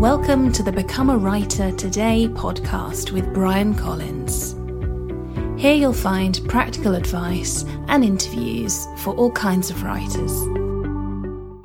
[0.00, 4.52] Welcome to the Become a Writer Today podcast with Bryan Collins.
[5.60, 10.32] Here you'll find practical advice and interviews for all kinds of writers.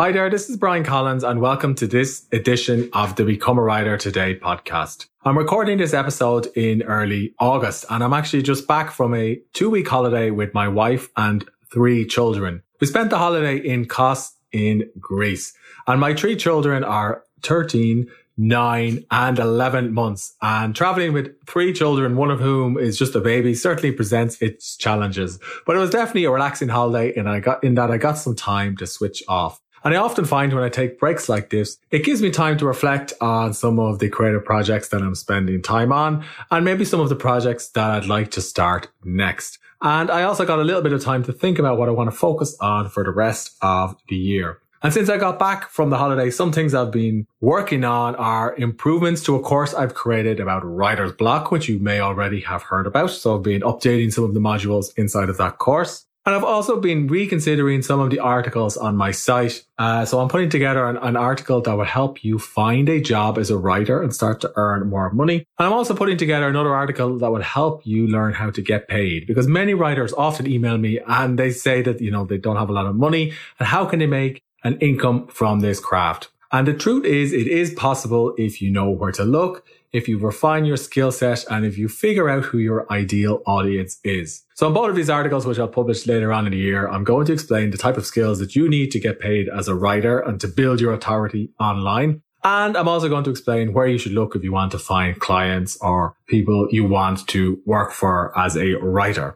[0.01, 3.61] Hi there, this is Bryan Collins, and welcome to this edition of the Become a
[3.61, 5.05] Writer Today podcast.
[5.23, 9.69] I'm recording this episode in early August, and I'm actually just back from a two
[9.69, 12.63] week holiday with my wife and three children.
[12.81, 15.53] We spent the holiday in Kos in Greece,
[15.87, 22.15] and my three children are 13, nine and 11 months and traveling with three children,
[22.15, 26.25] one of whom is just a baby certainly presents its challenges, but it was definitely
[26.25, 29.61] a relaxing holiday and I got in that I got some time to switch off.
[29.83, 32.65] And I often find when I take breaks like this, it gives me time to
[32.65, 36.99] reflect on some of the creative projects that I'm spending time on and maybe some
[36.99, 39.59] of the projects that I'd like to start next.
[39.83, 42.09] And I also got a little bit of time to think about what I want
[42.09, 44.59] to focus on for the rest of the year.
[44.85, 48.55] And since I got back from the holiday, some things I've been working on are
[48.55, 52.85] improvements to a course I've created about writer's block, which you may already have heard
[52.85, 53.09] about.
[53.09, 56.05] So I've been updating some of the modules inside of that course.
[56.27, 59.63] And I've also been reconsidering some of the articles on my site.
[59.77, 63.37] Uh, so I'm putting together an, an, article that will help you find a job
[63.37, 65.45] as a writer and start to earn more money.
[65.59, 68.87] And I'm also putting together another article that will help you learn how to get
[68.87, 72.57] paid because many writers often email me and they say that, you know, they don't
[72.57, 76.29] have a lot of money and how can they make an income from this craft.
[76.51, 80.17] And the truth is, it is possible if you know where to look, if you
[80.17, 84.43] refine your skill set, and if you figure out who your ideal audience is.
[84.55, 87.03] So in both of these articles, which I'll publish later on in the year, I'm
[87.03, 89.75] going to explain the type of skills that you need to get paid as a
[89.75, 92.21] writer and to build your authority online.
[92.43, 95.19] And I'm also going to explain where you should look if you want to find
[95.19, 99.35] clients or people you want to work for as a writer.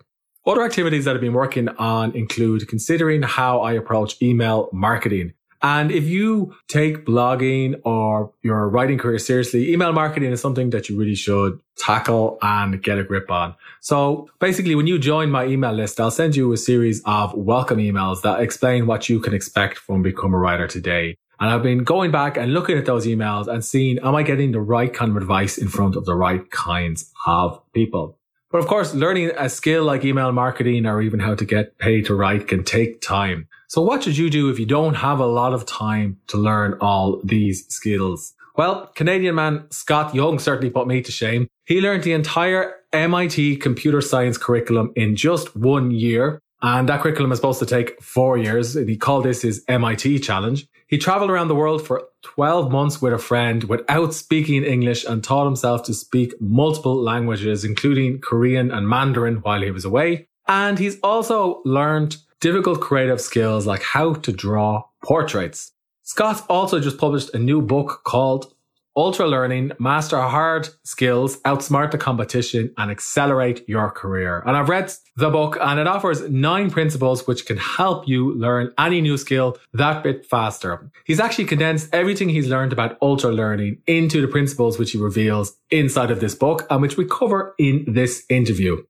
[0.49, 5.33] Other activities that I've been working on include considering how I approach email marketing.
[5.61, 10.89] And if you take blogging or your writing career seriously, email marketing is something that
[10.89, 13.53] you really should tackle and get a grip on.
[13.81, 17.77] So basically, when you join my email list, I'll send you a series of welcome
[17.77, 21.15] emails that explain what you can expect from Become a Writer today.
[21.39, 24.51] And I've been going back and looking at those emails and seeing, am I getting
[24.51, 28.18] the right kind of advice in front of the right kinds of people?
[28.51, 32.05] But of course, learning a skill like email marketing or even how to get paid
[32.05, 33.47] to write can take time.
[33.67, 36.75] So what should you do if you don't have a lot of time to learn
[36.81, 38.33] all these skills?
[38.57, 41.47] Well, Canadian man Scott Young certainly put me to shame.
[41.65, 46.41] He learned the entire MIT computer science curriculum in just one year.
[46.61, 48.75] And that curriculum is supposed to take four years.
[48.75, 50.67] And he called this his MIT challenge.
[50.87, 55.23] He traveled around the world for 12 months with a friend without speaking English and
[55.23, 60.27] taught himself to speak multiple languages, including Korean and Mandarin while he was away.
[60.47, 65.71] And he's also learned difficult creative skills like how to draw portraits.
[66.03, 68.53] Scott also just published a new book called
[68.95, 74.43] Ultra Learning, master hard skills, outsmart the competition, and accelerate your career.
[74.45, 78.73] And I've read the book and it offers nine principles which can help you learn
[78.77, 80.91] any new skill that bit faster.
[81.05, 85.55] He's actually condensed everything he's learned about ultra learning into the principles which he reveals
[85.69, 88.83] inside of this book and which we cover in this interview.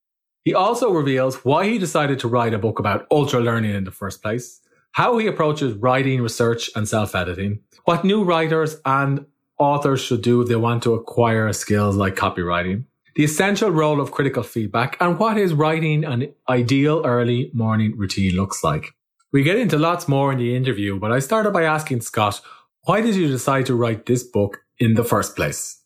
[0.44, 3.92] He also reveals why he decided to write a book about ultra learning in the
[3.92, 4.62] first place,
[4.94, 9.26] how he approaches writing, research, and self editing, what new writers and
[9.60, 14.12] authors should do if they want to acquire skills like copywriting, the essential role of
[14.12, 18.94] critical feedback, and what his writing an ideal early morning routine looks like.
[19.32, 22.42] We get into lots more in the interview, but I started by asking Scott,
[22.84, 25.79] why did you decide to write this book in the first place?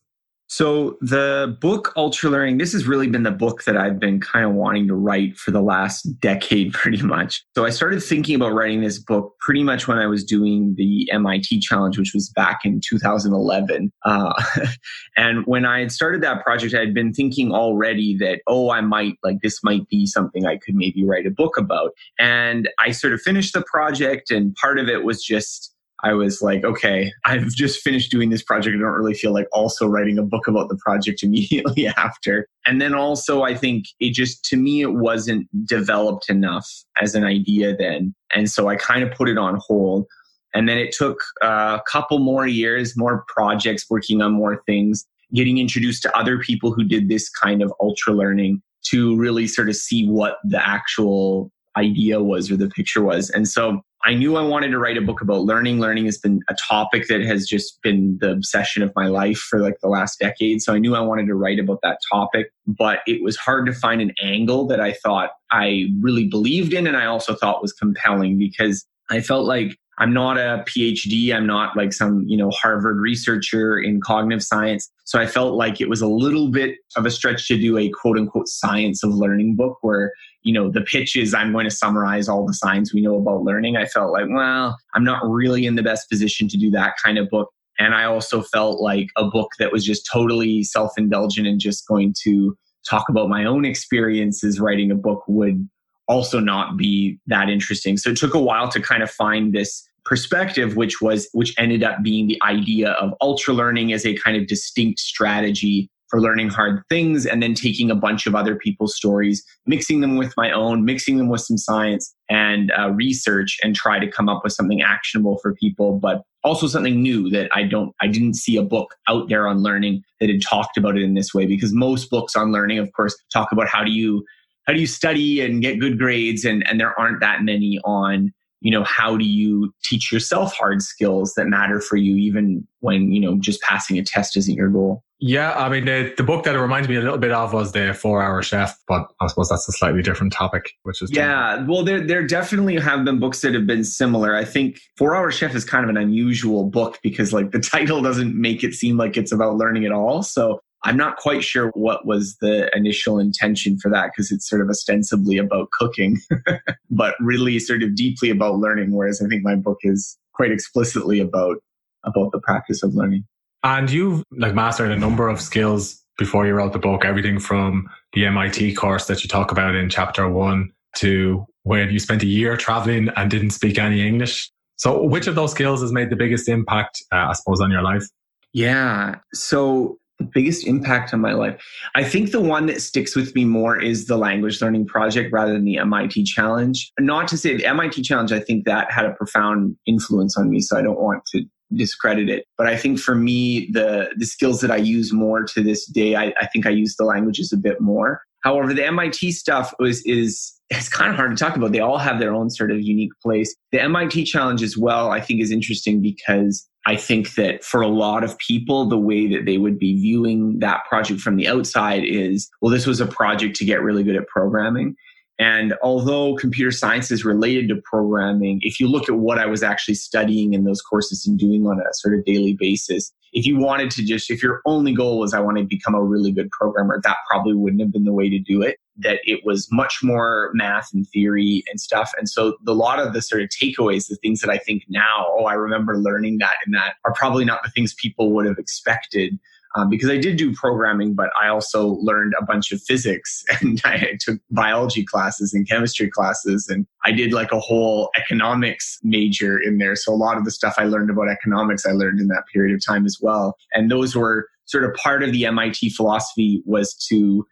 [0.53, 4.45] So the book Ultra Learning, this has really been the book that I've been kind
[4.45, 7.43] of wanting to write for the last decade, pretty much.
[7.55, 11.09] So I started thinking about writing this book pretty much when I was doing the
[11.11, 13.91] MIT challenge, which was back in 2011.
[14.05, 14.43] Uh,
[15.17, 18.81] and when I had started that project, I had been thinking already that, oh, I
[18.81, 21.93] might like this might be something I could maybe write a book about.
[22.19, 25.72] And I sort of finished the project, and part of it was just
[26.03, 28.75] I was like, okay, I've just finished doing this project.
[28.75, 32.47] I don't really feel like also writing a book about the project immediately after.
[32.65, 36.69] And then also, I think it just, to me, it wasn't developed enough
[37.01, 38.13] as an idea then.
[38.35, 40.05] And so I kind of put it on hold.
[40.53, 45.57] And then it took a couple more years, more projects, working on more things, getting
[45.57, 49.75] introduced to other people who did this kind of ultra learning to really sort of
[49.75, 53.29] see what the actual idea was or the picture was.
[53.31, 55.79] And so I knew I wanted to write a book about learning.
[55.79, 59.59] Learning has been a topic that has just been the obsession of my life for
[59.59, 60.61] like the last decade.
[60.61, 63.73] So I knew I wanted to write about that topic, but it was hard to
[63.73, 67.71] find an angle that I thought I really believed in and I also thought was
[67.71, 71.33] compelling because I felt like I'm not a PhD.
[71.33, 74.89] I'm not like some, you know, Harvard researcher in cognitive science.
[75.05, 77.89] So I felt like it was a little bit of a stretch to do a
[77.89, 80.13] quote unquote science of learning book where,
[80.43, 83.43] you know, the pitch is I'm going to summarize all the science we know about
[83.43, 83.75] learning.
[83.75, 87.17] I felt like, well, I'm not really in the best position to do that kind
[87.17, 87.49] of book.
[87.79, 91.87] And I also felt like a book that was just totally self indulgent and just
[91.87, 92.55] going to
[92.87, 95.67] talk about my own experiences writing a book would
[96.07, 97.97] also not be that interesting.
[97.97, 101.83] So it took a while to kind of find this perspective, which was, which ended
[101.83, 106.47] up being the idea of ultra learning as a kind of distinct strategy for learning
[106.47, 110.51] hard things and then taking a bunch of other people's stories, mixing them with my
[110.51, 114.53] own, mixing them with some science and uh, research and try to come up with
[114.53, 118.61] something actionable for people, but also something new that I don't, I didn't see a
[118.61, 122.11] book out there on learning that had talked about it in this way because most
[122.11, 124.23] books on learning, of course, talk about how do you,
[124.67, 128.31] how do you study and get good grades and, and there aren't that many on
[128.63, 133.11] you know how do you teach yourself hard skills that matter for you even when
[133.11, 135.03] you know just passing a test isn't your goal?
[135.19, 137.71] Yeah i mean the, the book that it reminds me a little bit of was
[137.71, 141.51] the four hour chef but i suppose that's a slightly different topic which is yeah
[141.51, 141.69] different.
[141.69, 144.35] well there, there definitely have been books that have been similar.
[144.35, 148.01] I think four hour chef is kind of an unusual book because like the title
[148.01, 150.23] doesn't make it seem like it's about learning at all.
[150.23, 154.61] So I'm not quite sure what was the initial intention for that because it's sort
[154.61, 156.19] of ostensibly about cooking,
[156.89, 158.91] but really sort of deeply about learning.
[158.91, 161.57] Whereas I think my book is quite explicitly about
[162.03, 163.25] about the practice of learning.
[163.63, 167.89] And you've like mastered a number of skills before you wrote the book, everything from
[168.11, 172.27] the MIT course that you talk about in chapter one to when you spent a
[172.27, 174.51] year traveling and didn't speak any English.
[174.75, 177.81] So which of those skills has made the biggest impact, uh, I suppose, on your
[177.81, 178.03] life?
[178.51, 179.15] Yeah.
[179.33, 181.61] So the biggest impact on my life.
[181.95, 185.53] I think the one that sticks with me more is the language learning project rather
[185.53, 186.91] than the MIT challenge.
[186.99, 190.61] Not to say the MIT challenge, I think that had a profound influence on me.
[190.61, 191.43] So I don't want to
[191.75, 192.45] discredit it.
[192.57, 196.15] But I think for me, the the skills that I use more to this day,
[196.15, 198.21] I, I think I use the languages a bit more.
[198.43, 201.71] However, the MIT stuff was is it's kind of hard to talk about.
[201.71, 203.55] They all have their own sort of unique place.
[203.71, 207.87] The MIT challenge as well, I think is interesting because I think that for a
[207.87, 212.03] lot of people, the way that they would be viewing that project from the outside
[212.03, 214.95] is, well, this was a project to get really good at programming.
[215.39, 219.63] And although computer science is related to programming, if you look at what I was
[219.63, 223.57] actually studying in those courses and doing on a sort of daily basis, if you
[223.57, 226.51] wanted to just, if your only goal was I want to become a really good
[226.51, 228.77] programmer, that probably wouldn't have been the way to do it.
[228.97, 232.11] That it was much more math and theory and stuff.
[232.15, 235.25] And so the, lot of the sort of takeaways, the things that I think now,
[235.31, 238.59] oh, I remember learning that and that are probably not the things people would have
[238.59, 239.39] expected
[239.75, 243.81] um, because I did do programming, but I also learned a bunch of physics and
[243.83, 246.67] I took biology classes and chemistry classes.
[246.69, 249.95] And I did like a whole economics major in there.
[249.95, 252.75] So a lot of the stuff I learned about economics, I learned in that period
[252.75, 253.55] of time as well.
[253.73, 257.45] And those were sort of part of the MIT philosophy was to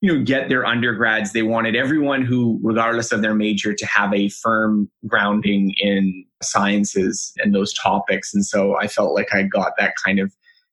[0.00, 4.14] you know get their undergrads they wanted everyone who regardless of their major to have
[4.14, 9.72] a firm grounding in sciences and those topics and so i felt like i got
[9.76, 10.32] that kind of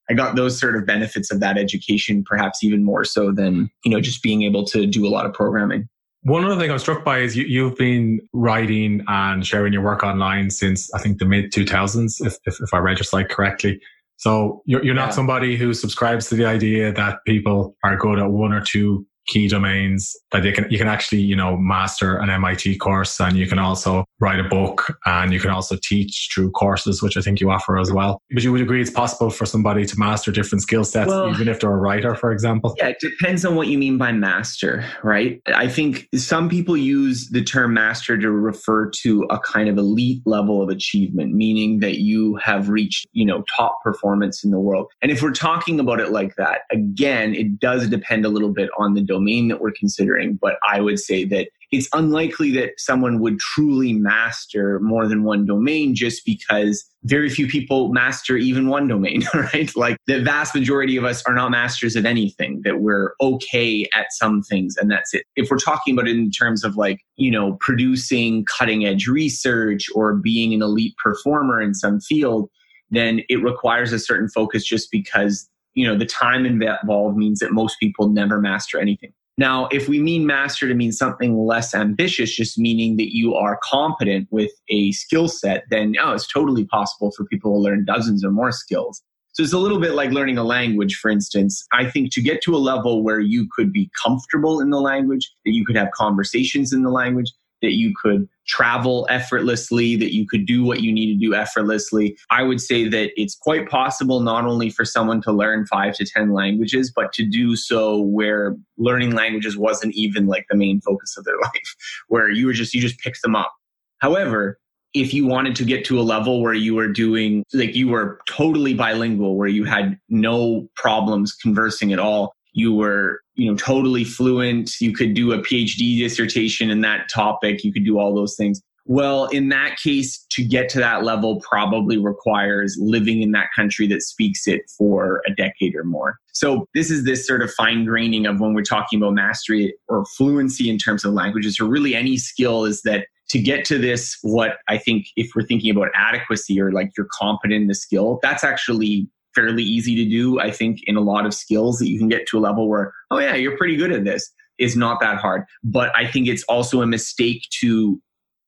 [0.10, 3.92] I got those sort of benefits of that education, perhaps even more so than, you
[3.92, 5.88] know, just being able to do a lot of programming.
[6.22, 10.04] One other thing I'm struck by is you, have been writing and sharing your work
[10.04, 13.80] online since I think the mid 2000s, if, if, if I read your site correctly.
[14.18, 15.16] So you're, you're not yeah.
[15.16, 19.48] somebody who subscribes to the idea that people are good at one or two key
[19.48, 23.48] domains that you can you can actually you know master an MIT course and you
[23.48, 27.40] can also write a book and you can also teach through courses which I think
[27.40, 28.22] you offer as well.
[28.32, 31.48] But you would agree it's possible for somebody to master different skill sets well, even
[31.48, 32.76] if they're a writer for example?
[32.78, 35.42] Yeah it depends on what you mean by master right?
[35.48, 40.22] I think some people use the term master to refer to a kind of elite
[40.26, 44.92] level of achievement meaning that you have reached you know top performance in the world.
[45.02, 48.70] And if we're talking about it like that again it does depend a little bit
[48.78, 50.38] on the domain that we're considering.
[50.42, 55.46] But I would say that it's unlikely that someone would truly master more than one
[55.46, 59.76] domain just because very few people master even one domain, right?
[59.76, 64.08] Like the vast majority of us are not masters of anything, that we're okay at
[64.12, 65.26] some things and that's it.
[65.36, 69.88] If we're talking about it in terms of like, you know, producing cutting edge research
[69.94, 72.50] or being an elite performer in some field,
[72.92, 77.52] then it requires a certain focus just because you know the time involved means that
[77.52, 79.14] most people never master anything.
[79.38, 83.60] Now if we mean master to mean something less ambitious just meaning that you are
[83.64, 88.24] competent with a skill set then oh it's totally possible for people to learn dozens
[88.26, 89.02] or more skills.
[89.34, 91.66] So it's a little bit like learning a language for instance.
[91.74, 95.30] I think to get to a level where you could be comfortable in the language
[95.44, 100.28] that you could have conversations in the language that you could travel effortlessly, that you
[100.28, 102.18] could do what you need to do effortlessly.
[102.30, 106.06] I would say that it's quite possible not only for someone to learn five to
[106.06, 111.18] 10 languages, but to do so where learning languages wasn't even like the main focus
[111.18, 111.76] of their life,
[112.08, 113.54] where you were just, you just picked them up.
[114.00, 114.60] However,
[114.94, 118.20] if you wanted to get to a level where you were doing like you were
[118.28, 124.04] totally bilingual where you had no problems conversing at all you were you know totally
[124.04, 124.82] fluent.
[124.82, 127.64] You could do a phd dissertation in that topic.
[127.64, 128.62] You could do all those things.
[128.88, 133.88] Well in that case to get to that level probably requires living in that country
[133.88, 136.18] that speaks it for a decade or more.
[136.34, 140.06] So this is this sort of fine graining of when we're talking about mastery or
[140.18, 141.60] fluency in terms of languages.
[141.60, 145.42] Or really any skill is that to get to this what i think if we're
[145.42, 150.10] thinking about adequacy or like you're competent in the skill that's actually fairly easy to
[150.10, 150.40] do.
[150.40, 152.94] I think in a lot of skills that you can get to a level where,
[153.12, 155.44] oh yeah, you're pretty good at this is not that hard.
[155.64, 158.02] But I think it's also a mistake to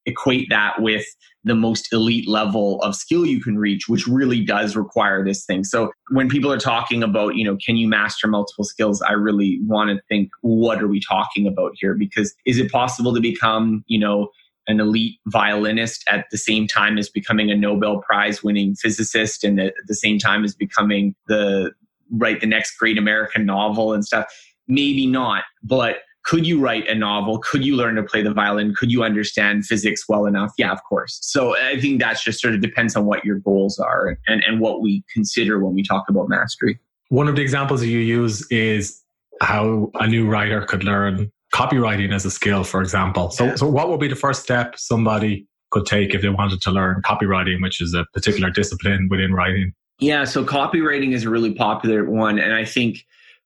[0.06, 1.04] equate that with
[1.44, 5.64] the most elite level of skill you can reach, which really does require this thing.
[5.64, 9.02] So when people are talking about, you know, can you master multiple skills?
[9.02, 11.94] I really want to think, what are we talking about here?
[11.94, 14.28] Because is it possible to become, you know,
[14.68, 19.58] an elite violinist at the same time as becoming a Nobel Prize winning physicist and
[19.58, 21.72] at the same time as becoming the
[22.12, 24.26] write the next great American novel and stuff.
[24.68, 27.38] Maybe not, but could you write a novel?
[27.38, 28.74] Could you learn to play the violin?
[28.74, 30.52] Could you understand physics well enough?
[30.58, 31.18] Yeah, of course.
[31.22, 34.60] So I think that just sort of depends on what your goals are and, and
[34.60, 36.78] what we consider when we talk about mastery.
[37.08, 39.02] One of the examples you use is
[39.40, 43.30] how a new writer could learn copywriting as a skill, for example.
[43.30, 43.54] So, yeah.
[43.54, 47.02] so what would be the first step somebody could take if they wanted to learn
[47.02, 49.72] copywriting, which is a particular discipline within writing?
[50.00, 52.38] Yeah, so copywriting is a really popular one.
[52.38, 53.04] And I think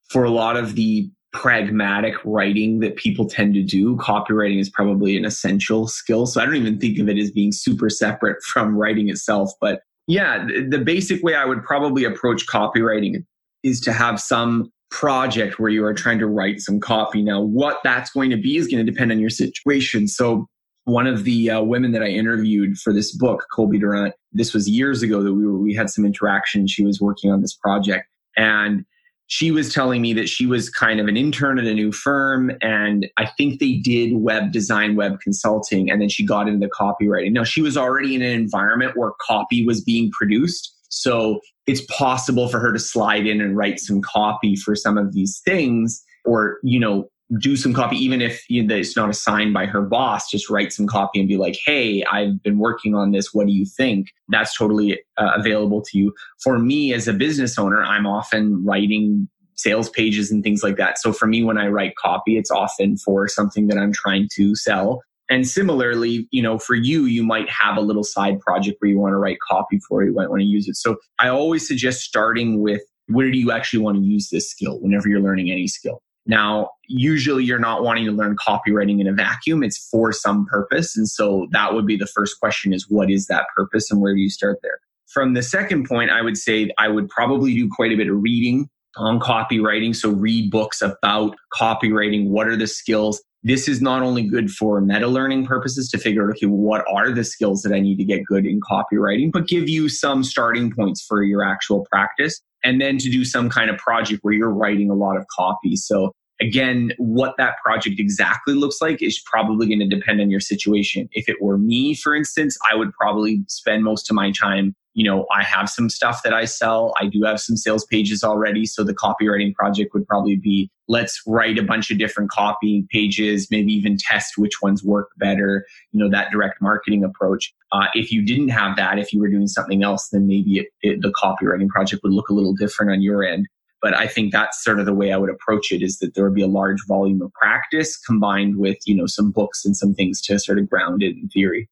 [0.09, 5.17] for a lot of the pragmatic writing that people tend to do, copywriting is probably
[5.17, 6.27] an essential skill.
[6.27, 9.51] So I don't even think of it as being super separate from writing itself.
[9.59, 13.25] But yeah, the basic way I would probably approach copywriting
[13.63, 17.23] is to have some project where you are trying to write some copy.
[17.23, 20.07] Now, what that's going to be is going to depend on your situation.
[20.07, 20.47] So,
[20.85, 24.69] one of the uh, women that I interviewed for this book, Colby Durant, this was
[24.69, 26.67] years ago that we were, we had some interaction.
[26.67, 28.85] She was working on this project and
[29.27, 32.51] she was telling me that she was kind of an intern at a new firm
[32.61, 37.31] and I think they did web design, web consulting, and then she got into copywriting.
[37.31, 40.72] Now she was already in an environment where copy was being produced.
[40.93, 45.13] So it's possible for her to slide in and write some copy for some of
[45.13, 47.09] these things or, you know,
[47.39, 51.19] do some copy, even if it's not assigned by her boss, just write some copy
[51.19, 53.33] and be like, Hey, I've been working on this.
[53.33, 54.07] What do you think?
[54.29, 56.13] That's totally uh, available to you.
[56.43, 60.99] For me as a business owner, I'm often writing sales pages and things like that.
[60.99, 64.55] So for me, when I write copy, it's often for something that I'm trying to
[64.55, 65.01] sell
[65.33, 68.99] and similarly, you know, for you, you might have a little side project where you
[68.99, 70.75] want to write copy for, you might want to use it.
[70.75, 74.79] So I always suggest starting with where do you actually want to use this skill
[74.79, 76.03] whenever you're learning any skill?
[76.27, 79.63] Now, usually you're not wanting to learn copywriting in a vacuum.
[79.63, 80.95] It's for some purpose.
[80.95, 84.13] And so that would be the first question is what is that purpose and where
[84.13, 84.81] do you start there?
[85.07, 88.21] From the second point, I would say I would probably do quite a bit of
[88.21, 89.95] reading on copywriting.
[89.95, 92.27] So read books about copywriting.
[92.27, 93.19] What are the skills?
[93.43, 97.11] This is not only good for meta learning purposes to figure out, okay, what are
[97.11, 100.71] the skills that I need to get good in copywriting, but give you some starting
[100.71, 102.41] points for your actual practice.
[102.63, 105.75] And then to do some kind of project where you're writing a lot of copy.
[105.75, 110.39] So again, what that project exactly looks like is probably going to depend on your
[110.39, 111.09] situation.
[111.11, 115.03] If it were me, for instance, I would probably spend most of my time you
[115.03, 116.93] know, I have some stuff that I sell.
[116.99, 118.65] I do have some sales pages already.
[118.65, 123.47] So the copywriting project would probably be let's write a bunch of different copy pages,
[123.49, 127.53] maybe even test which ones work better, you know, that direct marketing approach.
[127.71, 130.67] Uh, if you didn't have that, if you were doing something else, then maybe it,
[130.81, 133.47] it, the copywriting project would look a little different on your end.
[133.81, 136.23] But I think that's sort of the way I would approach it is that there
[136.23, 139.93] would be a large volume of practice combined with, you know, some books and some
[139.93, 141.69] things to sort of ground it in theory.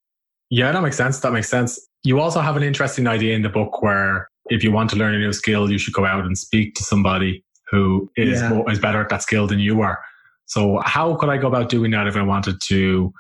[0.49, 1.19] Yeah, that makes sense.
[1.19, 1.79] That makes sense.
[2.03, 5.13] You also have an interesting idea in the book where if you want to learn
[5.13, 8.49] a new skill, you should go out and speak to somebody who is, yeah.
[8.49, 9.99] more, is better at that skill than you are.
[10.45, 13.13] So how could I go about doing that if I wanted to?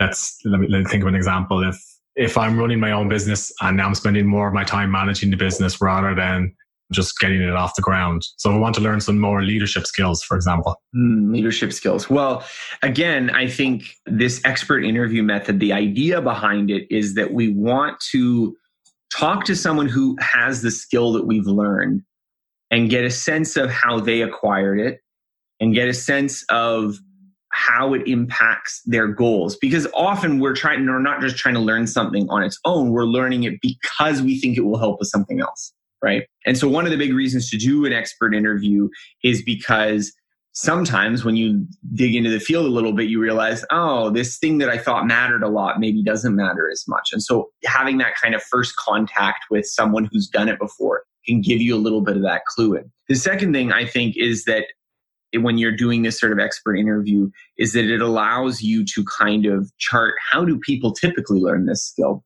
[0.00, 1.62] Let's let me, let me think of an example.
[1.62, 1.78] If
[2.14, 5.30] if I'm running my own business and now I'm spending more of my time managing
[5.30, 6.54] the business rather than
[6.92, 8.22] just getting it off the ground.
[8.36, 10.76] So I want to learn some more leadership skills, for example.
[10.96, 12.08] Mm, leadership skills.
[12.08, 12.44] Well,
[12.82, 18.00] again, I think this expert interview method, the idea behind it is that we want
[18.12, 18.56] to
[19.12, 22.02] talk to someone who has the skill that we've learned
[22.70, 25.00] and get a sense of how they acquired it
[25.60, 26.98] and get a sense of
[27.50, 29.56] how it impacts their goals.
[29.56, 33.04] Because often we're trying, we're not just trying to learn something on its own, we're
[33.04, 35.72] learning it because we think it will help with something else.
[36.02, 36.24] Right.
[36.46, 38.88] And so one of the big reasons to do an expert interview
[39.24, 40.12] is because
[40.52, 44.58] sometimes when you dig into the field a little bit, you realize, oh, this thing
[44.58, 47.10] that I thought mattered a lot maybe doesn't matter as much.
[47.12, 51.40] And so having that kind of first contact with someone who's done it before can
[51.40, 52.90] give you a little bit of that clue in.
[53.08, 54.64] The second thing I think is that
[55.34, 59.46] when you're doing this sort of expert interview is that it allows you to kind
[59.46, 62.24] of chart how do people typically learn this skill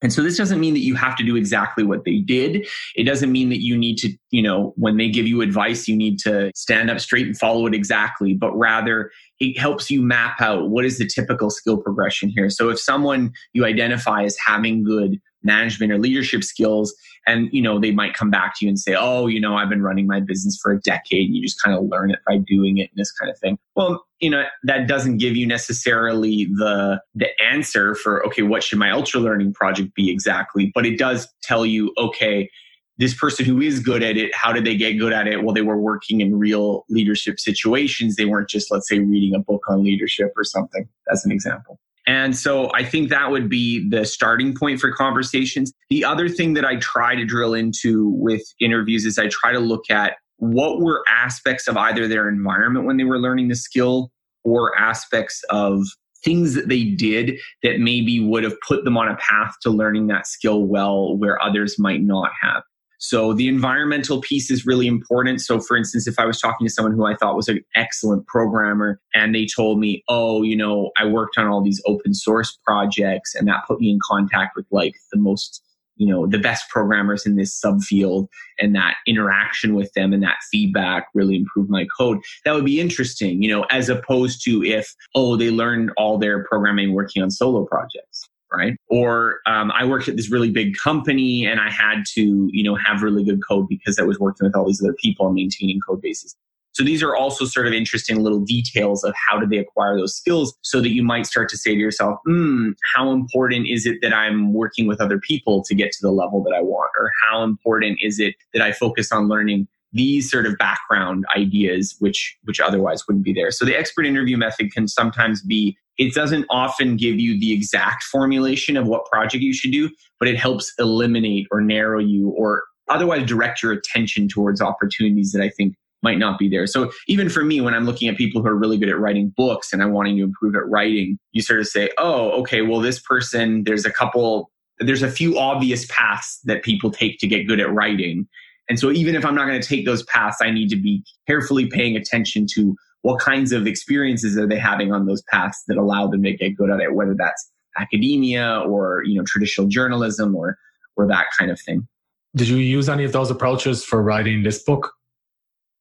[0.00, 2.66] and so this doesn't mean that you have to do exactly what they did.
[2.94, 5.96] It doesn't mean that you need to, you know, when they give you advice, you
[5.96, 10.40] need to stand up straight and follow it exactly, but rather it helps you map
[10.40, 12.48] out what is the typical skill progression here.
[12.48, 16.94] So if someone you identify as having good management or leadership skills.
[17.26, 19.68] And you know they might come back to you and say oh you know i've
[19.68, 22.38] been running my business for a decade and you just kind of learn it by
[22.38, 23.58] doing it and this kind of thing.
[23.76, 28.78] Well you know that doesn't give you necessarily the the answer for okay what should
[28.78, 30.72] my ultra learning project be exactly?
[30.74, 32.48] But it does tell you okay
[32.96, 35.44] this person who is good at it how did they get good at it?
[35.44, 38.16] Well they were working in real leadership situations.
[38.16, 41.78] They weren't just let's say reading a book on leadership or something as an example
[42.08, 45.74] and so I think that would be the starting point for conversations.
[45.90, 49.60] The other thing that I try to drill into with interviews is I try to
[49.60, 54.10] look at what were aspects of either their environment when they were learning the skill
[54.42, 55.84] or aspects of
[56.24, 60.06] things that they did that maybe would have put them on a path to learning
[60.06, 62.62] that skill well where others might not have.
[62.98, 65.40] So the environmental piece is really important.
[65.40, 68.26] So for instance, if I was talking to someone who I thought was an excellent
[68.26, 72.58] programmer and they told me, oh, you know, I worked on all these open source
[72.64, 75.62] projects and that put me in contact with like the most
[75.98, 78.28] you know the best programmers in this subfield
[78.58, 82.80] and that interaction with them and that feedback really improved my code that would be
[82.80, 87.30] interesting you know as opposed to if oh they learned all their programming working on
[87.30, 88.76] solo projects right?
[88.88, 92.74] Or um, I worked at this really big company and I had to, you know,
[92.76, 95.80] have really good code because I was working with all these other people and maintaining
[95.80, 96.34] code bases.
[96.72, 100.14] So these are also sort of interesting little details of how did they acquire those
[100.14, 103.96] skills so that you might start to say to yourself, hmm, how important is it
[104.02, 106.92] that I'm working with other people to get to the level that I want?
[106.96, 111.96] Or how important is it that I focus on learning these sort of background ideas
[111.98, 116.14] which which otherwise wouldn't be there so the expert interview method can sometimes be it
[116.14, 120.36] doesn't often give you the exact formulation of what project you should do but it
[120.36, 125.74] helps eliminate or narrow you or otherwise direct your attention towards opportunities that i think
[126.00, 126.64] might not be there.
[126.68, 129.32] So even for me when i'm looking at people who are really good at writing
[129.36, 132.80] books and i'm wanting to improve at writing you sort of say oh okay well
[132.80, 134.48] this person there's a couple
[134.80, 138.26] there's a few obvious paths that people take to get good at writing.
[138.68, 141.02] And so even if I'm not going to take those paths, I need to be
[141.26, 145.76] carefully paying attention to what kinds of experiences are they having on those paths that
[145.76, 150.34] allow them to get good at it, whether that's academia or, you know, traditional journalism
[150.34, 150.58] or,
[150.96, 151.86] or that kind of thing.
[152.34, 154.92] Did you use any of those approaches for writing this book?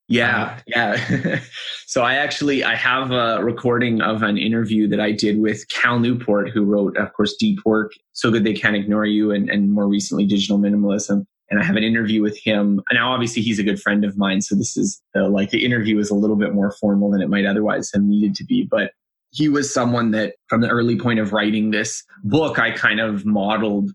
[0.08, 1.42] Yeah, yeah.
[1.86, 6.00] so I actually I have a recording of an interview that I did with Cal
[6.00, 9.70] Newport, who wrote, of course, Deep Work, So Good They Can't Ignore You, and, and
[9.70, 12.82] more recently Digital Minimalism and I have an interview with him.
[12.92, 15.98] Now, obviously, he's a good friend of mine, so this is uh, like the interview
[16.00, 18.68] is a little bit more formal than it might otherwise have needed to be.
[18.70, 18.92] But
[19.32, 23.26] he was someone that, from the early point of writing this book, I kind of
[23.26, 23.92] modeled.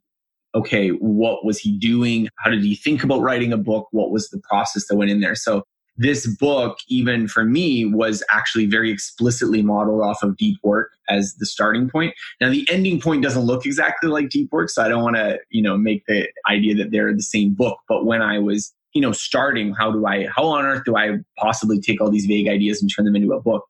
[0.55, 2.29] Okay, what was he doing?
[2.39, 3.89] How did he think about writing a book?
[3.91, 5.35] What was the process that went in there?
[5.35, 5.65] So
[5.97, 11.35] this book, even for me, was actually very explicitly modeled off of deep work as
[11.35, 12.15] the starting point.
[12.41, 15.39] Now, the ending point doesn't look exactly like deep work, so I don't want to,
[15.51, 17.79] you know, make the idea that they're the same book.
[17.89, 21.19] But when I was, you know, starting, how do I, how on earth do I
[21.37, 23.65] possibly take all these vague ideas and turn them into a book?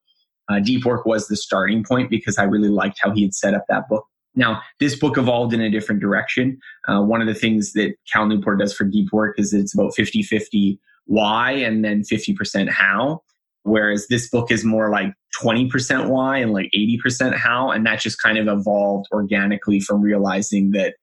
[0.48, 3.54] Uh, deep work was the starting point because I really liked how he had set
[3.54, 4.06] up that book.
[4.34, 6.58] Now, this book evolved in a different direction.
[6.88, 9.94] Uh, one of the things that Cal Newport does for deep work is it's about
[9.94, 13.22] 50 50 why and then 50% how.
[13.64, 17.70] Whereas this book is more like 20% why and like 80% how.
[17.70, 20.94] And that just kind of evolved organically from realizing that,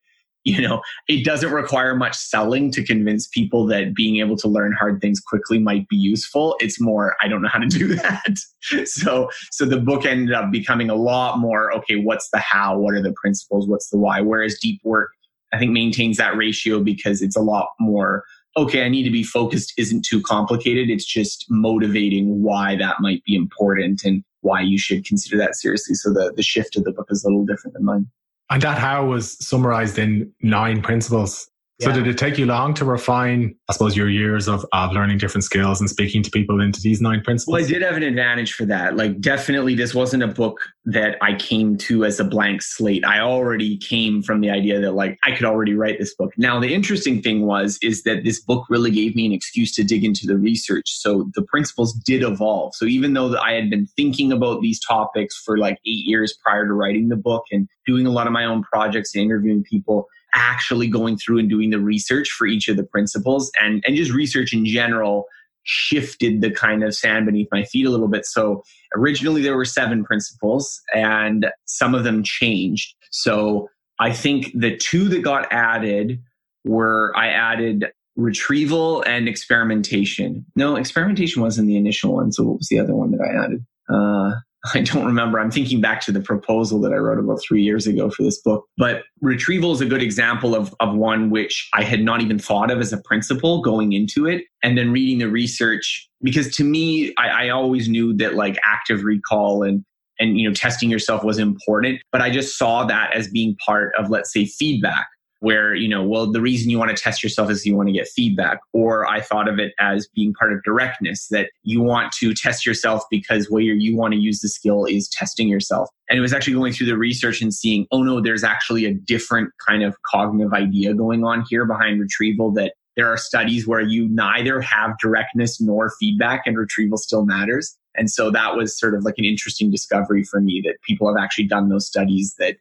[0.44, 4.74] you know, it doesn't require much selling to convince people that being able to learn
[4.74, 6.56] hard things quickly might be useful.
[6.60, 8.38] It's more, I don't know how to do that.
[8.86, 12.78] so, so the book ended up becoming a lot more, okay, what's the how?
[12.78, 13.68] What are the principles?
[13.68, 14.22] What's the why?
[14.22, 15.12] Whereas deep work,
[15.54, 18.24] I think maintains that ratio because it's a lot more
[18.58, 20.90] okay, I need to be focused isn't too complicated.
[20.90, 25.96] It's just motivating why that might be important and why you should consider that seriously.
[25.96, 28.08] So the, the shift of the book is a little different than mine.
[28.50, 31.50] And that how was summarized in nine principles.
[31.82, 35.18] So did it take you long to refine, I suppose, your years of, of learning
[35.18, 37.54] different skills and speaking to people into these nine principles?
[37.54, 38.98] Well, I did have an advantage for that.
[38.98, 43.06] Like, definitely, this wasn't a book that I came to as a blank slate.
[43.06, 46.34] I already came from the idea that, like, I could already write this book.
[46.38, 49.84] Now, the interesting thing was, is that this book really gave me an excuse to
[49.86, 50.89] dig into the research.
[50.89, 52.76] So the principles did evolve.
[52.76, 56.68] So even though I had been thinking about these topics for like eight years prior
[56.68, 60.08] to writing the book and doing a lot of my own projects and interviewing people,
[60.34, 64.12] actually going through and doing the research for each of the principles and, and just
[64.12, 65.26] research in general
[65.63, 68.26] shifted the kind of sand beneath my feet a little bit.
[68.26, 68.63] So
[68.96, 72.96] originally there were seven principles and some of them changed.
[73.12, 76.22] So I think the two that got added
[76.65, 80.46] were I added retrieval and experimentation.
[80.56, 82.32] No, experimentation wasn't the initial one.
[82.32, 83.65] So what was the other one that I added?
[83.89, 84.39] Uh,
[84.74, 85.39] I don't remember.
[85.39, 88.41] I'm thinking back to the proposal that I wrote about three years ago for this
[88.41, 88.65] book.
[88.78, 92.72] But retrieval is a good example of, of one which I had not even thought
[92.72, 94.43] of as a principle going into it.
[94.63, 99.04] And then reading the research, because to me, I, I always knew that like active
[99.04, 99.84] recall and
[100.19, 103.93] and you know testing yourself was important but i just saw that as being part
[103.98, 105.08] of let's say feedback
[105.39, 107.93] where you know well the reason you want to test yourself is you want to
[107.93, 108.60] get feedback.
[108.73, 112.65] Or i thought of it as being part of directness that you want to test
[112.65, 115.89] yourself because where you want to use the skill is testing yourself.
[116.10, 118.93] And it was actually going through the research and seeing oh no there's actually a
[118.93, 123.80] different kind of cognitive idea going on here behind retrieval that there are studies where
[123.80, 127.78] you neither have directness nor feedback and retrieval still matters.
[127.95, 131.21] And so that was sort of like an interesting discovery for me that people have
[131.21, 132.58] actually done those studies that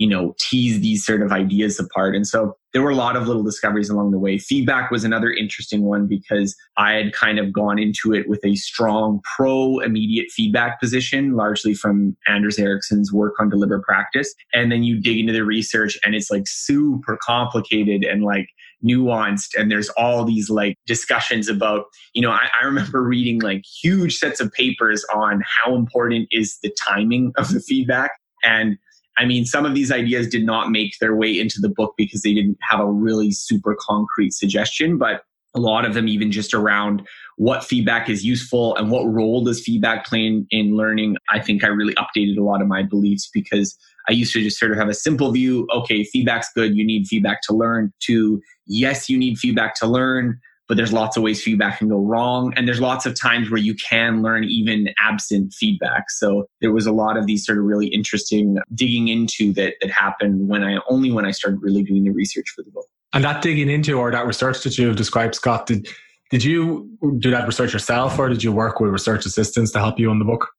[0.00, 2.16] you know, tease these sort of ideas apart.
[2.16, 4.38] And so there were a lot of little discoveries along the way.
[4.38, 8.56] Feedback was another interesting one because I had kind of gone into it with a
[8.56, 14.34] strong pro immediate feedback position, largely from Anders Ericsson's work on deliberate practice.
[14.54, 18.48] And then you dig into the research and it's like super complicated and like
[18.82, 21.84] nuanced and there's all these like discussions about
[22.14, 26.58] you know I, I, remember reading like huge sets of papers on how important is
[26.62, 28.78] the timing of the feedback and
[29.20, 32.22] I mean, some of these ideas did not make their way into the book because
[32.22, 36.54] they didn't have a really super concrete suggestion, but a lot of them even just
[36.54, 37.06] around
[37.36, 41.16] what feedback is useful and what role does feedback play in, in learning.
[41.30, 43.76] I think I really updated a lot of my beliefs because
[44.08, 45.66] I used to just sort of have a simple view.
[45.74, 46.74] Okay, feedback's good.
[46.74, 51.16] You need feedback to learn to yes, you need feedback to learn but there's lots
[51.16, 52.54] of ways feedback can go wrong.
[52.56, 56.10] And there's lots of times where you can learn even absent feedback.
[56.10, 59.90] So there was a lot of these sort of really interesting digging into that that
[59.90, 62.86] happened when I only when I started really doing the research for the book.
[63.12, 65.88] And that digging into or that research that you described, Scott, did
[66.30, 69.98] did you do that research yourself or did you work with research assistants to help
[69.98, 70.50] you on the book?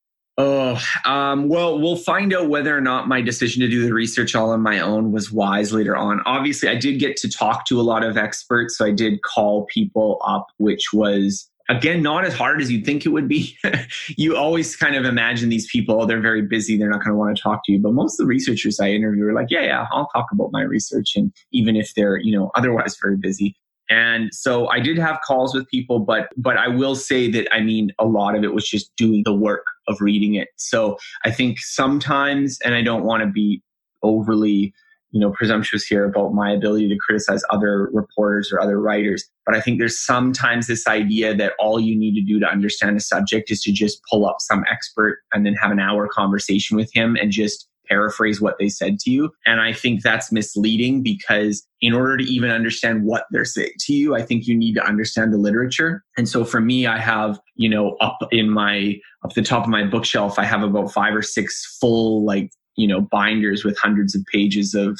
[0.43, 4.33] Oh, um, well, we'll find out whether or not my decision to do the research
[4.33, 6.19] all on my own was wise later on.
[6.25, 8.75] Obviously, I did get to talk to a lot of experts.
[8.75, 13.05] So I did call people up, which was, again, not as hard as you'd think
[13.05, 13.55] it would be.
[14.17, 17.37] you always kind of imagine these people, they're very busy, they're not going to want
[17.37, 17.77] to talk to you.
[17.77, 20.63] But most of the researchers I interview are like, yeah, yeah, I'll talk about my
[20.63, 21.11] research.
[21.15, 23.55] And even if they're, you know, otherwise very busy.
[23.91, 27.59] And so I did have calls with people, but but I will say that I
[27.59, 30.47] mean a lot of it was just doing the work of reading it.
[30.55, 33.61] So I think sometimes, and I don't want to be
[34.01, 34.73] overly
[35.11, 39.53] you know presumptuous here about my ability to criticize other reporters or other writers but
[39.53, 42.99] i think there's sometimes this idea that all you need to do to understand a
[43.01, 46.89] subject is to just pull up some expert and then have an hour conversation with
[46.93, 49.29] him and just paraphrase what they said to you.
[49.45, 53.93] And I think that's misleading because in order to even understand what they're saying to
[53.93, 56.03] you, I think you need to understand the literature.
[56.17, 59.69] And so for me, I have, you know, up in my, up the top of
[59.69, 64.15] my bookshelf, I have about five or six full, like, you know, binders with hundreds
[64.15, 64.99] of pages of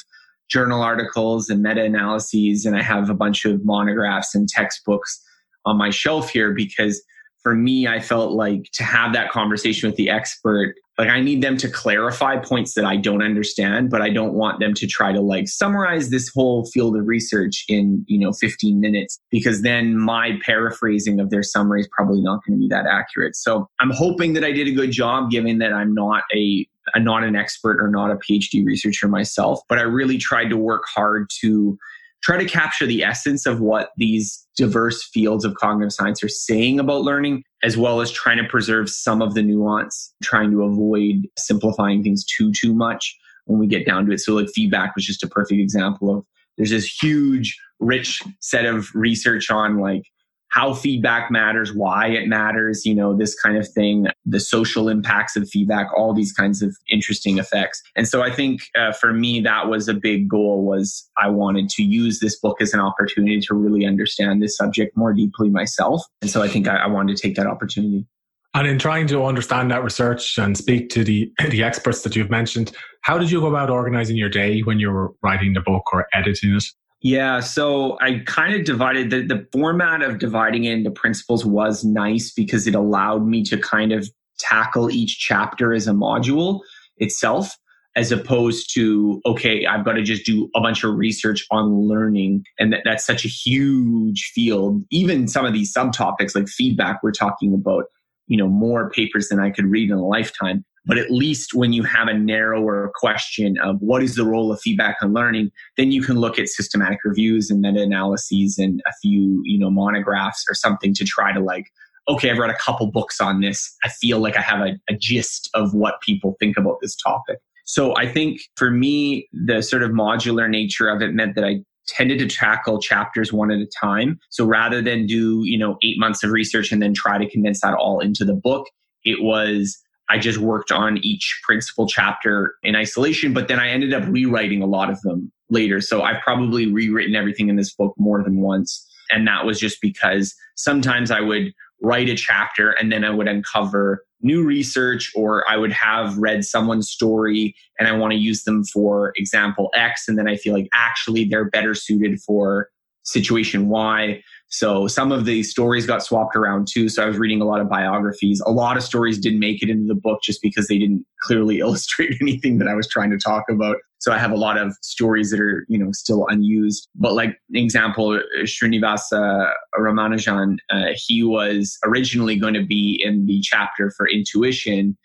[0.50, 2.66] journal articles and meta analyses.
[2.66, 5.24] And I have a bunch of monographs and textbooks
[5.66, 7.02] on my shelf here because
[7.44, 11.42] for me, I felt like to have that conversation with the expert, like I need
[11.42, 15.12] them to clarify points that I don't understand, but I don't want them to try
[15.12, 19.98] to like summarize this whole field of research in, you know, 15 minutes because then
[19.98, 23.36] my paraphrasing of their summary is probably not going to be that accurate.
[23.36, 27.04] So I'm hoping that I did a good job given that I'm not a I'm
[27.04, 30.84] not an expert or not a PhD researcher myself, but I really tried to work
[30.94, 31.78] hard to
[32.22, 36.80] try to capture the essence of what these diverse fields of cognitive science are saying
[36.80, 41.28] about learning, as well as trying to preserve some of the nuance, trying to avoid
[41.38, 44.20] simplifying things too, too much when we get down to it.
[44.20, 46.26] So, like, feedback was just a perfect example of
[46.58, 50.04] there's this huge, rich set of research on like
[50.52, 55.38] how feedback matters, why it matters, you know, this kind of thing, the social impacts
[55.38, 57.82] of feedback, all these kinds of interesting effects.
[57.96, 61.70] And so I think uh, for me, that was a big goal was I wanted
[61.70, 66.04] to use this book as an opportunity to really understand this subject more deeply myself.
[66.22, 68.06] And so I think I, I wanted to take that opportunity.
[68.54, 72.30] And in trying to understand that research and speak to the, the experts that you've
[72.30, 75.84] mentioned, how did you go about organizing your day when you were writing the book
[75.94, 76.66] or editing it?
[77.02, 81.84] Yeah, so I kind of divided the, the format of dividing it into principles was
[81.84, 86.60] nice because it allowed me to kind of tackle each chapter as a module
[86.98, 87.58] itself,
[87.96, 92.44] as opposed to, okay, I've got to just do a bunch of research on learning.
[92.60, 94.84] And that, that's such a huge field.
[94.92, 97.86] Even some of these subtopics like feedback, we're talking about,
[98.28, 100.64] you know, more papers than I could read in a lifetime.
[100.86, 104.60] But at least when you have a narrower question of what is the role of
[104.60, 108.92] feedback on learning, then you can look at systematic reviews and meta analyses and a
[109.02, 111.66] few, you know, monographs or something to try to like,
[112.10, 113.76] okay, I've read a couple books on this.
[113.84, 117.38] I feel like I have a, a gist of what people think about this topic.
[117.66, 121.60] So I think for me, the sort of modular nature of it meant that I
[121.88, 124.20] tended to tackle chapters one at a time.
[124.30, 127.62] So rather than do, you know, eight months of research and then try to condense
[127.62, 128.68] that all into the book,
[129.04, 129.78] it was
[130.12, 134.62] I just worked on each principle chapter in isolation, but then I ended up rewriting
[134.62, 135.80] a lot of them later.
[135.80, 138.86] So I've probably rewritten everything in this book more than once.
[139.10, 143.30] And that was just because sometimes I would write a chapter and then I would
[143.30, 148.44] uncover new research or I would have read someone's story and I want to use
[148.44, 150.10] them for example X.
[150.10, 152.68] And then I feel like actually they're better suited for
[153.12, 154.22] situation Y.
[154.50, 156.90] So some of the stories got swapped around too.
[156.90, 158.42] So I was reading a lot of biographies.
[158.46, 161.60] A lot of stories didn't make it into the book just because they didn't clearly
[161.62, 163.78] illustrate anything that I was trying to talk about.
[164.00, 166.90] So I have a lot of stories that are, you know, still unused.
[166.96, 173.42] But like an example, Srinivasa Ramanujan, uh, he was originally going to be in the
[173.42, 174.98] chapter for intuition,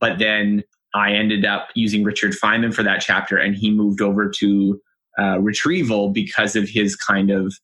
[0.00, 4.28] but then I ended up using Richard Feynman for that chapter, and he moved over
[4.38, 4.80] to
[5.18, 7.54] uh, retrieval because of his kind of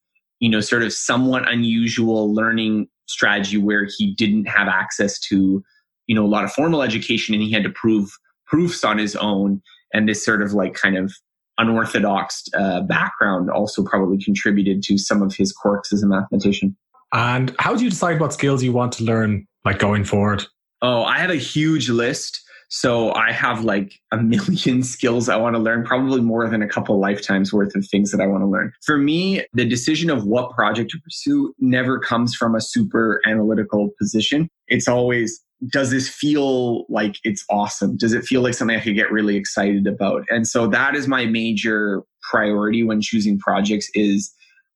[0.40, 5.62] you know, sort of somewhat unusual learning strategy where he didn't have access to,
[6.06, 8.10] you know, a lot of formal education and he had to prove
[8.46, 9.62] proofs on his own.
[9.92, 11.12] And this sort of like kind of
[11.58, 16.76] unorthodox uh, background also probably contributed to some of his quirks as a mathematician.
[17.14, 20.44] And how do you decide what skills you want to learn, like going forward?
[20.82, 22.42] Oh, I have a huge list.
[22.68, 26.68] So I have like a million skills I want to learn, probably more than a
[26.68, 28.72] couple lifetimes worth of things that I want to learn.
[28.84, 33.90] For me, the decision of what project to pursue never comes from a super analytical
[33.98, 34.48] position.
[34.68, 37.96] It's always, does this feel like it's awesome?
[37.96, 40.24] Does it feel like something I could get really excited about?
[40.28, 44.32] And so that is my major priority when choosing projects is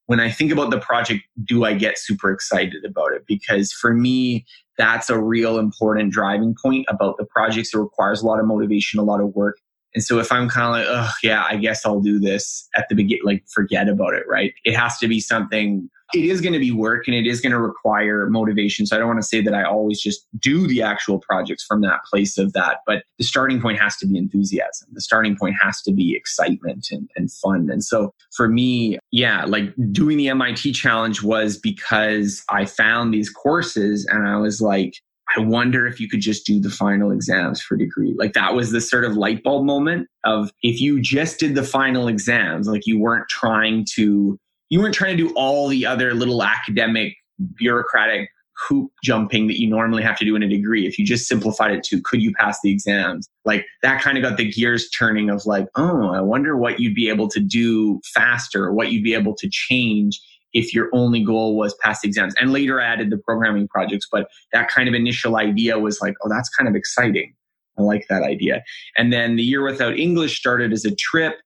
[0.07, 3.23] when I think about the project, do I get super excited about it?
[3.29, 4.45] Because for me,
[4.81, 7.75] that's a real important driving point about the projects.
[7.75, 9.59] It requires a lot of motivation, a lot of work.
[9.95, 12.87] And so if I'm kind of like, oh yeah, I guess I'll do this at
[12.89, 14.55] the beginning, like forget about it, right?
[14.65, 17.53] It has to be something it is going to be work and it is going
[17.53, 18.87] to require motivation.
[18.87, 21.81] So I don't want to say that I always just do the actual projects from
[21.83, 24.89] that place of that, but the starting point has to be enthusiasm.
[24.93, 27.69] The starting point has to be excitement and, and fun.
[27.71, 33.31] And so for me, yeah, like doing the MIT challenge was because I found these
[33.31, 34.95] courses and I was like,
[35.37, 38.15] I wonder if you could just do the final exams for degree.
[38.19, 41.63] Like that was the sort of light bulb moment of if you just did the
[41.63, 44.39] final exams, like you weren't trying to
[44.71, 47.15] you weren't trying to do all the other little academic
[47.57, 48.31] bureaucratic
[48.69, 50.87] hoop jumping that you normally have to do in a degree.
[50.87, 53.29] If you just simplified it to could you pass the exams?
[53.45, 56.95] Like that kind of got the gears turning of like, oh, I wonder what you'd
[56.95, 60.21] be able to do faster, what you'd be able to change
[60.53, 62.35] if your only goal was pass the exams.
[62.41, 66.15] And later I added the programming projects, but that kind of initial idea was like,
[66.23, 67.35] oh, that's kind of exciting.
[67.79, 68.63] I like that idea.
[68.97, 71.37] And then the year without English started as a trip.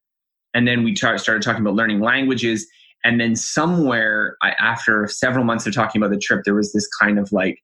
[0.53, 2.67] And then we started talking about learning languages.
[3.05, 6.87] And then somewhere I, after several months of talking about the trip, there was this
[6.99, 7.59] kind of like,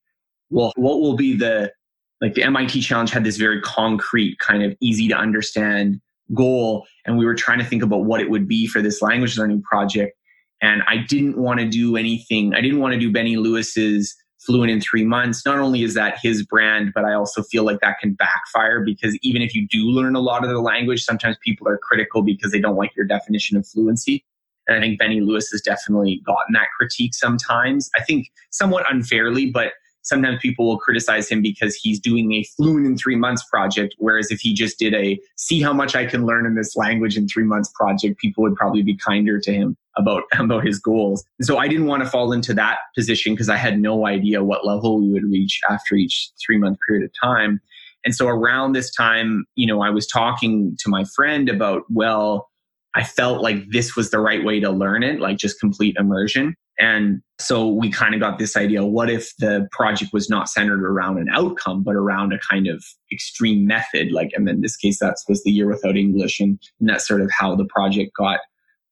[0.52, 1.74] well, what will be the,
[2.22, 6.00] like the MIT challenge had this very concrete kind of easy to understand
[6.36, 6.86] goal.
[7.06, 9.64] And we were trying to think about what it would be for this language learning
[9.64, 10.16] project.
[10.62, 12.54] And I didn't want to do anything.
[12.54, 15.44] I didn't want to do Benny Lewis's fluent in three months.
[15.44, 19.18] Not only is that his brand, but I also feel like that can backfire because
[19.24, 22.52] even if you do learn a lot of the language, sometimes people are critical because
[22.52, 24.24] they don't like your definition of fluency.
[24.68, 27.90] And I think Benny Lewis has definitely gotten that critique sometimes.
[27.98, 32.86] I think somewhat unfairly, but sometimes people will criticize him because he's doing a fluent
[32.86, 33.96] in three months project.
[33.98, 37.18] Whereas if he just did a see how much I can learn in this language
[37.18, 39.78] in three months project, people would probably be kinder to him.
[39.98, 41.24] about about his goals.
[41.42, 44.66] so I didn't want to fall into that position because I had no idea what
[44.66, 47.62] level we would reach after each three month period of time.
[48.04, 52.50] And so around this time, you know, I was talking to my friend about, well,
[52.96, 56.56] I felt like this was the right way to learn it, like just complete immersion.
[56.80, 60.84] And so we kind of got this idea what if the project was not centered
[60.84, 64.12] around an outcome, but around a kind of extreme method?
[64.12, 66.40] Like, and in this case, that was the year without English.
[66.40, 68.40] And, and that's sort of how the project got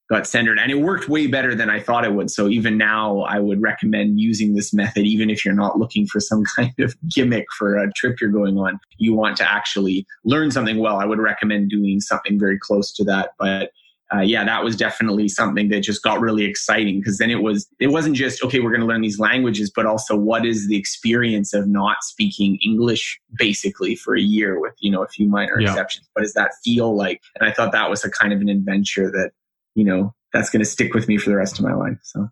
[0.10, 2.32] got centered and it worked way better than I thought it would.
[2.32, 6.20] So even now I would recommend using this method, even if you're not looking for
[6.20, 8.80] some kind of gimmick for a trip you're going on.
[8.98, 10.98] You want to actually learn something well.
[10.98, 13.34] I would recommend doing something very close to that.
[13.38, 13.72] But
[14.14, 17.68] uh, yeah, that was definitely something that just got really exciting because then it was
[17.80, 20.76] it wasn't just okay, we're going to learn these languages, but also what is the
[20.76, 25.60] experience of not speaking English basically for a year with you know a few minor
[25.60, 25.70] yeah.
[25.70, 26.10] exceptions.
[26.14, 27.22] What does that feel like?
[27.40, 29.32] And I thought that was a kind of an adventure that
[29.76, 32.00] you know that's going to stick with me for the rest of my life.
[32.02, 32.28] So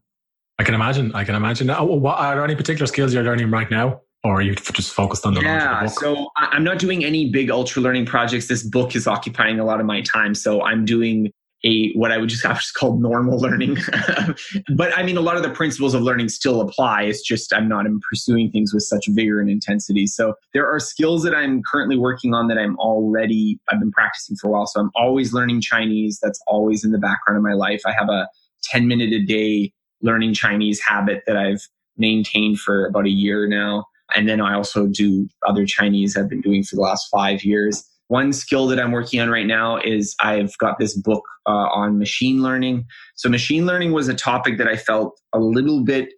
[0.58, 1.14] I can imagine.
[1.14, 1.70] I can imagine.
[1.70, 4.02] Uh, what, are there any particular skills you're learning right now?
[4.24, 7.52] or are you just focused on the yeah the so i'm not doing any big
[7.52, 11.32] ultra learning projects this book is occupying a lot of my time so i'm doing
[11.64, 13.78] a what I would just have called normal learning.
[14.76, 17.04] but I mean, a lot of the principles of learning still apply.
[17.04, 20.08] It's just I'm not pursuing things with such vigor and intensity.
[20.08, 24.36] So there are skills that I'm currently working on that I'm already I've been practicing
[24.36, 24.68] for a while.
[24.68, 26.20] So I'm always learning Chinese.
[26.22, 27.82] That's always in the background of my life.
[27.86, 28.28] I have a
[28.64, 31.68] 10 minute a day learning Chinese habit that I've
[31.98, 33.86] maintained for about a year now.
[34.16, 37.84] And then I also do other Chinese I've been doing for the last five years.
[38.10, 42.00] One skill that I'm working on right now is I've got this book uh, on
[42.00, 42.86] machine learning.
[43.16, 46.10] So, machine learning was a topic that I felt a little bit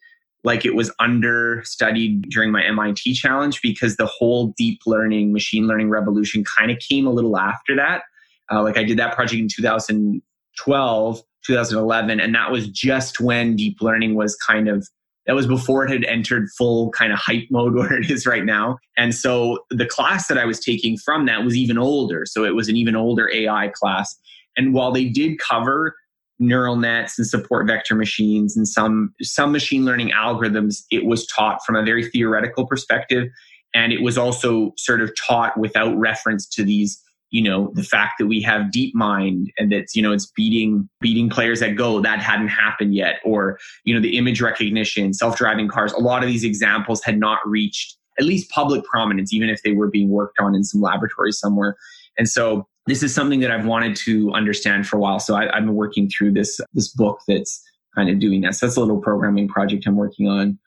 [0.43, 5.89] like it was understudied during my MIT challenge because the whole deep learning, machine learning
[5.89, 8.03] revolution kind of came a little after that.
[8.51, 13.81] Uh, like I did that project in 2012, 2011, and that was just when deep
[13.81, 14.87] learning was kind of
[15.29, 18.43] that was before it had entered full kind of hype mode where it is right
[18.43, 18.79] now.
[18.97, 22.25] And so the class that I was taking from that was even older.
[22.25, 24.19] So it was an even older AI class.
[24.57, 25.95] And while they did cover
[26.39, 31.63] neural nets and support vector machines and some some machine learning algorithms, it was taught
[31.63, 33.29] from a very theoretical perspective.
[33.75, 36.99] And it was also sort of taught without reference to these
[37.31, 41.29] you know the fact that we have DeepMind and that you know it's beating beating
[41.29, 45.93] players that go that hadn't happened yet or you know the image recognition self-driving cars
[45.93, 49.71] a lot of these examples had not reached at least public prominence even if they
[49.71, 51.75] were being worked on in some laboratory somewhere.
[52.17, 55.19] And so this is something that i've wanted to understand for a while.
[55.19, 57.63] So I, have been working through this this book that's
[57.95, 58.55] kind of doing that.
[58.55, 60.59] So that's a little programming project i'm working on.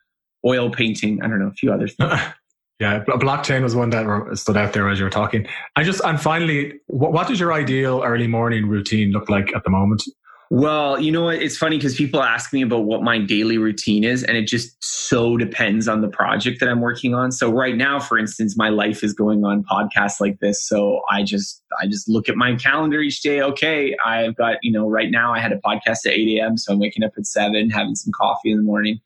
[0.45, 2.21] Oil painting i don't know a few other things
[2.81, 5.47] Yeah, blockchain was one that stood out there as you were talking.
[5.77, 9.63] I just and finally, what, what does your ideal early morning routine look like at
[9.63, 10.03] the moment?
[10.55, 11.37] Well, you know what?
[11.37, 14.77] It's funny because people ask me about what my daily routine is, and it just
[14.85, 17.33] so depends on the project that I'm working on.
[17.33, 20.63] So right now, for instance, my life is going on podcasts like this.
[20.63, 23.41] So I just I just look at my calendar each day.
[23.41, 26.59] Okay, I've got you know right now I had a podcast at 8 a.m.
[26.59, 29.01] So I'm waking up at seven, having some coffee in the morning,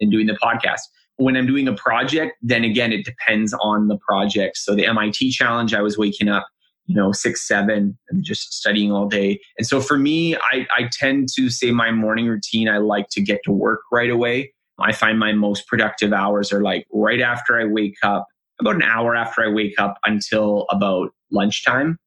[0.00, 0.80] and doing the podcast
[1.20, 4.56] when I'm doing a project, then again, it depends on the project.
[4.56, 6.46] So the MIT challenge, I was waking up,
[6.86, 9.38] you know, six, seven, and just studying all day.
[9.58, 13.20] And so for me, I, I tend to say my morning routine, I like to
[13.20, 14.52] get to work right away.
[14.78, 18.26] I find my most productive hours are like right after I wake up,
[18.58, 21.98] about an hour after I wake up until about lunchtime.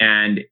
[0.00, 0.44] And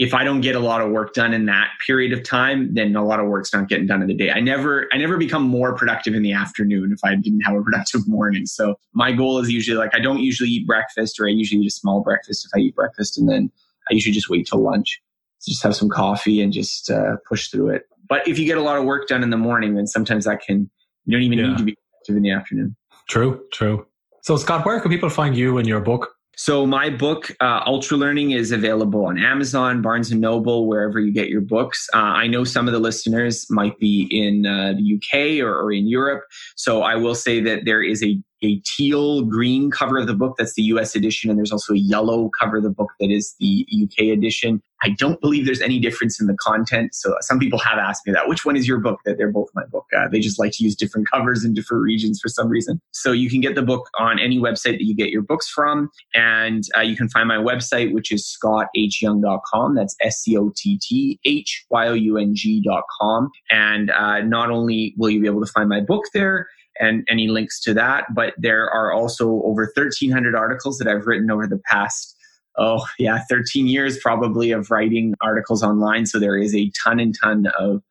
[0.00, 2.96] if I don't get a lot of work done in that period of time, then
[2.96, 4.30] a lot of work's not getting done in the day.
[4.30, 7.62] I never, I never become more productive in the afternoon if I didn't have a
[7.62, 8.46] productive morning.
[8.46, 11.66] So my goal is usually like, I don't usually eat breakfast or I usually eat
[11.66, 13.18] a small breakfast if I eat breakfast.
[13.18, 13.52] And then
[13.90, 15.02] I usually just wait till lunch,
[15.46, 17.82] just have some coffee and just uh, push through it.
[18.08, 20.40] But if you get a lot of work done in the morning, then sometimes that
[20.40, 20.70] can,
[21.04, 21.48] you don't even yeah.
[21.48, 22.74] need to be productive in the afternoon.
[23.10, 23.86] True, true.
[24.22, 26.14] So Scott, where can people find you and your book?
[26.40, 31.12] So my book, uh, Ultra Learning, is available on Amazon, Barnes and Noble, wherever you
[31.12, 31.86] get your books.
[31.92, 35.70] Uh, I know some of the listeners might be in uh, the UK or, or
[35.70, 36.24] in Europe,
[36.56, 40.36] so I will say that there is a a teal green cover of the book.
[40.38, 41.30] That's the US edition.
[41.30, 44.62] And there's also a yellow cover of the book that is the UK edition.
[44.82, 46.94] I don't believe there's any difference in the content.
[46.94, 48.28] So some people have asked me that.
[48.28, 49.00] Which one is your book?
[49.04, 49.84] That they're both my book.
[49.96, 52.80] Uh, they just like to use different covers in different regions for some reason.
[52.92, 55.90] So you can get the book on any website that you get your books from.
[56.14, 59.74] And uh, you can find my website, which is scotthyoung.com.
[59.74, 63.30] That's S C O T T H Y O U N G.com.
[63.50, 66.48] And uh, not only will you be able to find my book there,
[66.80, 68.06] and any links to that.
[68.14, 72.16] But there are also over 1,300 articles that I've written over the past,
[72.58, 76.06] oh, yeah, 13 years probably of writing articles online.
[76.06, 77.82] So there is a ton and ton of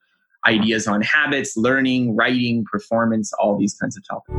[0.48, 4.34] ideas on habits, learning, writing, performance, all these kinds of topics.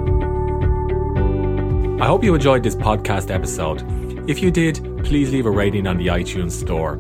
[2.03, 3.85] I hope you enjoyed this podcast episode.
[4.29, 6.95] If you did, please leave a rating on the iTunes store.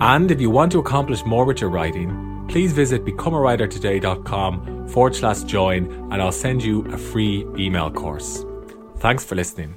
[0.00, 5.42] And if you want to accomplish more with your writing, please visit becomeawritertoday.com forward slash
[5.42, 8.44] join and I'll send you a free email course.
[8.96, 9.76] Thanks for listening.